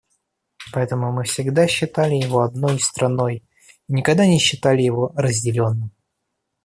[0.73, 3.43] Поэтому мы всегда считали его одной страной
[3.87, 5.91] и никогда не считали его разделенным.